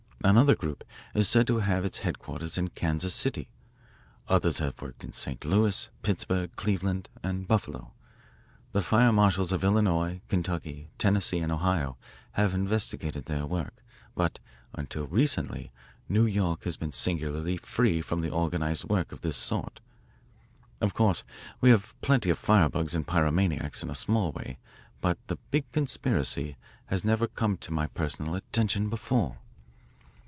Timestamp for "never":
27.03-27.25